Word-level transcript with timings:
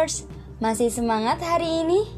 Lovers, 0.00 0.24
masih 0.64 0.88
semangat 0.88 1.44
hari 1.44 1.84
ini? 1.84 2.08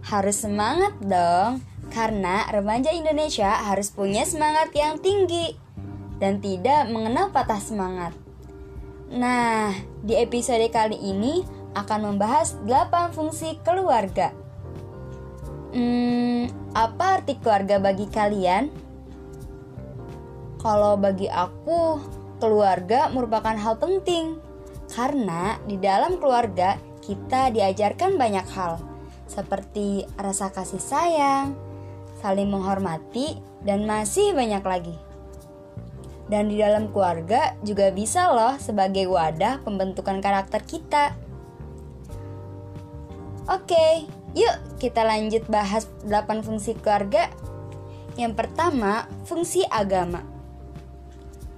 Harus 0.00 0.48
semangat 0.48 0.96
dong, 1.04 1.60
karena 1.92 2.48
remaja 2.48 2.88
Indonesia 2.88 3.52
harus 3.68 3.92
punya 3.92 4.24
semangat 4.24 4.72
yang 4.72 4.96
tinggi 4.96 5.52
dan 6.16 6.40
tidak 6.40 6.88
mengenal 6.88 7.28
patah 7.28 7.60
semangat. 7.60 8.16
Nah, 9.12 9.76
di 10.00 10.16
episode 10.16 10.64
kali 10.72 10.96
ini 11.04 11.44
akan 11.76 12.16
membahas 12.16 12.56
8 12.64 13.12
fungsi 13.12 13.60
keluarga. 13.60 14.32
Hmm, 15.76 16.48
apa 16.72 17.20
arti 17.20 17.36
keluarga 17.36 17.76
bagi 17.76 18.08
kalian? 18.08 18.72
Kalau 20.64 20.96
bagi 20.96 21.28
aku, 21.28 22.00
keluarga 22.40 23.12
merupakan 23.12 23.52
hal 23.52 23.76
penting 23.76 24.40
karena 24.88 25.60
di 25.68 25.76
dalam 25.76 26.16
keluarga 26.16 26.91
kita 27.02 27.50
diajarkan 27.50 28.14
banyak 28.14 28.46
hal, 28.54 28.78
seperti 29.26 30.06
rasa 30.14 30.54
kasih 30.54 30.78
sayang, 30.78 31.58
saling 32.22 32.46
menghormati, 32.46 33.42
dan 33.66 33.84
masih 33.84 34.30
banyak 34.32 34.62
lagi. 34.62 34.96
Dan 36.30 36.48
di 36.48 36.56
dalam 36.56 36.88
keluarga 36.94 37.58
juga 37.66 37.90
bisa 37.90 38.30
loh 38.30 38.56
sebagai 38.56 39.10
wadah 39.10 39.60
pembentukan 39.66 40.22
karakter 40.22 40.62
kita. 40.62 41.12
Oke, 43.50 44.06
yuk 44.38 44.54
kita 44.78 45.02
lanjut 45.02 45.42
bahas 45.50 45.90
8 46.06 46.46
fungsi 46.46 46.78
keluarga. 46.78 47.28
Yang 48.14 48.38
pertama, 48.38 49.10
fungsi 49.26 49.66
agama. 49.66 50.22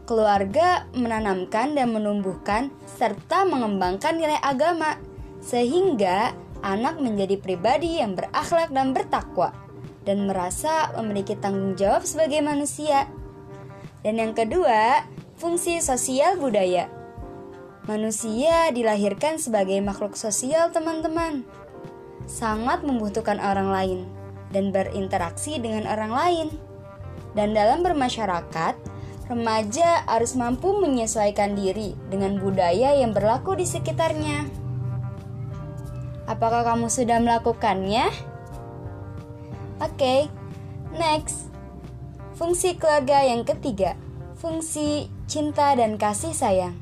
Keluarga 0.08 0.88
menanamkan 0.96 1.76
dan 1.76 1.92
menumbuhkan 1.92 2.72
serta 2.88 3.44
mengembangkan 3.44 4.16
nilai 4.16 4.36
agama 4.40 4.96
sehingga 5.44 6.32
anak 6.64 6.96
menjadi 6.96 7.36
pribadi 7.36 8.00
yang 8.00 8.16
berakhlak 8.16 8.72
dan 8.72 8.96
bertakwa 8.96 9.52
dan 10.08 10.24
merasa 10.24 10.92
memiliki 10.96 11.36
tanggung 11.36 11.76
jawab 11.76 12.08
sebagai 12.08 12.40
manusia. 12.40 13.08
Dan 14.04 14.20
yang 14.20 14.32
kedua, 14.36 15.04
fungsi 15.36 15.80
sosial 15.80 16.40
budaya. 16.40 16.88
Manusia 17.84 18.72
dilahirkan 18.72 19.36
sebagai 19.36 19.76
makhluk 19.84 20.16
sosial, 20.16 20.72
teman-teman. 20.72 21.44
Sangat 22.24 22.80
membutuhkan 22.80 23.36
orang 23.36 23.68
lain 23.68 24.00
dan 24.52 24.72
berinteraksi 24.72 25.60
dengan 25.60 25.84
orang 25.84 26.12
lain. 26.12 26.48
Dan 27.36 27.52
dalam 27.52 27.84
bermasyarakat, 27.84 28.74
remaja 29.28 30.04
harus 30.08 30.32
mampu 30.36 30.72
menyesuaikan 30.80 31.56
diri 31.56 31.92
dengan 32.08 32.40
budaya 32.40 32.96
yang 32.96 33.12
berlaku 33.12 33.56
di 33.56 33.68
sekitarnya. 33.68 34.63
Apakah 36.24 36.64
kamu 36.64 36.88
sudah 36.88 37.20
melakukannya? 37.20 38.08
Oke, 39.84 39.92
okay, 39.92 40.20
next. 40.96 41.52
Fungsi 42.34 42.80
keluarga 42.80 43.20
yang 43.20 43.44
ketiga, 43.44 43.94
fungsi 44.40 45.12
cinta 45.28 45.76
dan 45.76 46.00
kasih 46.00 46.32
sayang. 46.32 46.74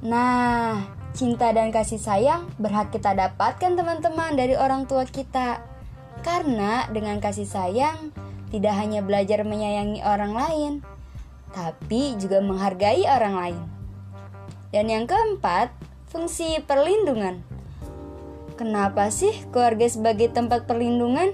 Nah, 0.00 0.88
cinta 1.12 1.52
dan 1.52 1.68
kasih 1.68 2.00
sayang 2.00 2.48
berhak 2.56 2.88
kita 2.88 3.12
dapatkan 3.12 3.76
teman-teman 3.76 4.38
dari 4.38 4.56
orang 4.56 4.88
tua 4.88 5.04
kita. 5.04 5.60
Karena 6.24 6.88
dengan 6.88 7.20
kasih 7.20 7.46
sayang, 7.46 8.10
tidak 8.48 8.74
hanya 8.74 9.04
belajar 9.04 9.44
menyayangi 9.44 10.00
orang 10.00 10.32
lain, 10.32 10.72
tapi 11.52 12.16
juga 12.16 12.40
menghargai 12.40 13.04
orang 13.04 13.34
lain. 13.36 13.62
Dan 14.72 14.88
yang 14.88 15.04
keempat, 15.04 15.72
fungsi 16.08 16.64
perlindungan. 16.64 17.57
Kenapa 18.58 19.06
sih 19.14 19.30
keluarga 19.54 19.86
sebagai 19.86 20.34
tempat 20.34 20.66
perlindungan? 20.66 21.30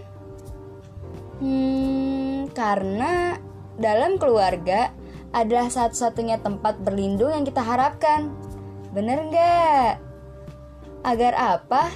Hmm, 1.41 2.53
karena 2.53 3.41
dalam 3.81 4.21
keluarga 4.21 4.93
adalah 5.33 5.73
satu-satunya 5.73 6.45
tempat 6.45 6.85
berlindung 6.85 7.33
yang 7.33 7.49
kita 7.49 7.65
harapkan. 7.65 8.29
Bener 8.93 9.25
nggak? 9.25 9.93
Agar 11.01 11.33
apa? 11.33 11.89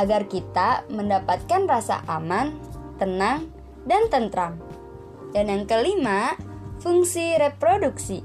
Agar 0.00 0.24
kita 0.32 0.88
mendapatkan 0.88 1.68
rasa 1.68 2.00
aman, 2.08 2.56
tenang, 2.96 3.52
dan 3.84 4.08
tentram. 4.08 4.56
Dan 5.36 5.52
yang 5.52 5.68
kelima, 5.68 6.40
fungsi 6.80 7.36
reproduksi. 7.36 8.24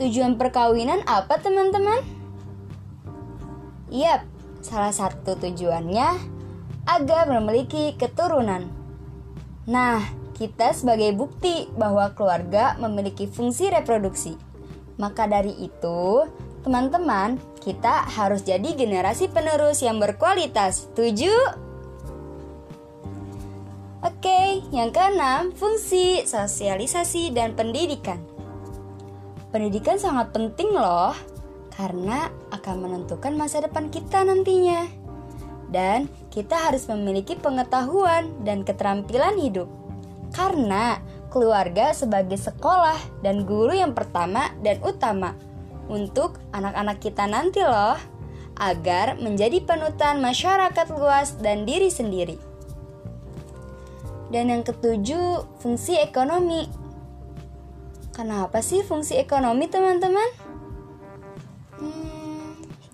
Tujuan 0.00 0.40
perkawinan 0.40 1.04
apa 1.04 1.36
teman-teman? 1.36 2.00
Yap, 3.92 4.24
Salah 4.60 4.92
satu 4.92 5.36
tujuannya 5.40 6.08
agar 6.88 7.28
memiliki 7.28 7.96
keturunan. 7.96 8.68
Nah, 9.68 10.00
kita 10.36 10.72
sebagai 10.72 11.12
bukti 11.12 11.68
bahwa 11.76 12.12
keluarga 12.16 12.76
memiliki 12.80 13.28
fungsi 13.28 13.68
reproduksi. 13.68 14.36
Maka 14.96 15.28
dari 15.28 15.52
itu, 15.60 16.28
teman-teman, 16.64 17.40
kita 17.60 18.08
harus 18.08 18.44
jadi 18.44 18.72
generasi 18.76 19.28
penerus 19.28 19.84
yang 19.84 20.00
berkualitas. 20.00 20.88
Tujuh? 20.96 21.68
Oke, 24.00 24.64
yang 24.72 24.92
keenam, 24.92 25.52
fungsi 25.52 26.24
sosialisasi 26.24 27.36
dan 27.36 27.52
pendidikan. 27.52 28.20
Pendidikan 29.52 30.00
sangat 30.00 30.32
penting 30.32 30.72
loh 30.72 31.12
karena 31.80 32.28
akan 32.52 32.76
menentukan 32.84 33.32
masa 33.40 33.64
depan 33.64 33.88
kita 33.88 34.20
nantinya. 34.20 34.84
Dan 35.72 36.12
kita 36.28 36.68
harus 36.68 36.84
memiliki 36.92 37.40
pengetahuan 37.40 38.44
dan 38.44 38.68
keterampilan 38.68 39.40
hidup. 39.40 39.64
Karena 40.36 41.00
keluarga 41.32 41.96
sebagai 41.96 42.36
sekolah 42.36 43.24
dan 43.24 43.48
guru 43.48 43.72
yang 43.72 43.96
pertama 43.96 44.52
dan 44.60 44.76
utama 44.84 45.32
untuk 45.88 46.36
anak-anak 46.52 47.00
kita 47.00 47.24
nanti 47.24 47.64
loh, 47.64 47.96
agar 48.60 49.16
menjadi 49.16 49.64
penutan 49.64 50.20
masyarakat 50.20 50.86
luas 50.92 51.40
dan 51.40 51.64
diri 51.64 51.88
sendiri. 51.88 52.36
Dan 54.28 54.52
yang 54.52 54.62
ketujuh, 54.62 55.58
fungsi 55.64 55.96
ekonomi. 55.98 56.68
Kenapa 58.14 58.60
sih 58.60 58.84
fungsi 58.84 59.18
ekonomi, 59.18 59.66
teman-teman? 59.66 60.49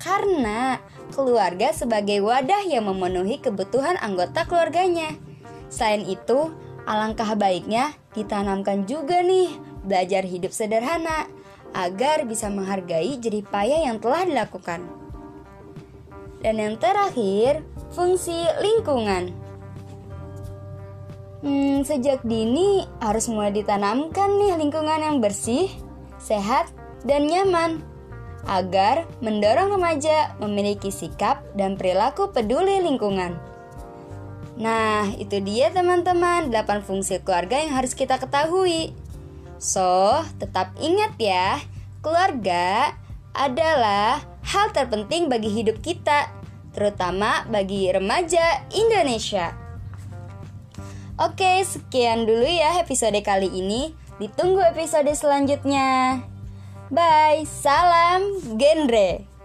Karena 0.06 0.78
keluarga 1.10 1.74
sebagai 1.74 2.22
wadah 2.22 2.62
yang 2.62 2.86
memenuhi 2.86 3.42
kebutuhan 3.42 3.98
anggota 3.98 4.46
keluarganya. 4.46 5.18
Selain 5.66 6.06
itu, 6.06 6.54
alangkah 6.86 7.34
baiknya 7.34 7.90
ditanamkan 8.14 8.86
juga 8.86 9.18
nih 9.18 9.50
belajar 9.82 10.22
hidup 10.22 10.54
sederhana 10.54 11.26
agar 11.74 12.22
bisa 12.22 12.46
menghargai 12.46 13.18
jerih 13.18 13.42
payah 13.42 13.90
yang 13.90 13.98
telah 13.98 14.22
dilakukan. 14.22 14.86
Dan 16.38 16.62
yang 16.62 16.78
terakhir, 16.78 17.66
fungsi 17.90 18.46
lingkungan. 18.62 19.34
Hmm, 21.42 21.82
sejak 21.82 22.22
dini 22.22 22.86
harus 23.02 23.26
mulai 23.26 23.50
ditanamkan 23.50 24.38
nih 24.38 24.54
lingkungan 24.54 25.02
yang 25.02 25.18
bersih, 25.18 25.66
sehat, 26.22 26.70
dan 27.02 27.26
nyaman 27.26 27.95
agar 28.46 29.04
mendorong 29.18 29.74
remaja 29.74 30.34
memiliki 30.38 30.94
sikap 30.94 31.42
dan 31.58 31.74
perilaku 31.74 32.30
peduli 32.30 32.78
lingkungan. 32.82 33.34
Nah, 34.56 35.12
itu 35.20 35.42
dia 35.44 35.68
teman-teman 35.68 36.48
8 36.48 36.80
fungsi 36.80 37.20
keluarga 37.20 37.60
yang 37.60 37.76
harus 37.76 37.92
kita 37.92 38.16
ketahui. 38.16 38.96
So, 39.60 40.24
tetap 40.40 40.72
ingat 40.80 41.18
ya, 41.20 41.60
keluarga 42.00 42.96
adalah 43.36 44.24
hal 44.40 44.72
terpenting 44.72 45.28
bagi 45.28 45.52
hidup 45.52 45.84
kita, 45.84 46.32
terutama 46.72 47.44
bagi 47.52 47.92
remaja 47.92 48.64
Indonesia. 48.72 49.52
Oke, 51.16 51.64
sekian 51.64 52.28
dulu 52.28 52.44
ya 52.44 52.80
episode 52.80 53.16
kali 53.24 53.48
ini. 53.48 53.92
Ditunggu 54.20 54.60
episode 54.72 55.08
selanjutnya. 55.12 56.20
Bye, 56.90 57.42
salam 57.50 58.22
genre. 58.54 59.35